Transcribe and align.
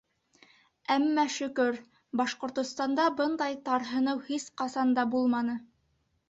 Әммә, 0.93 1.25
шөкөр, 1.33 1.77
Башҡортостанда 2.21 3.05
бындай 3.19 3.59
тарһыныу 3.69 4.23
һис 4.31 4.49
ҡасан 4.63 4.97
да 5.01 5.05
булманы. 5.15 5.61